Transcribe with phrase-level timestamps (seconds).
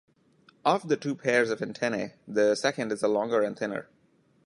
[0.65, 3.87] Of the two pairs of antennae, the second is the longer and thinner.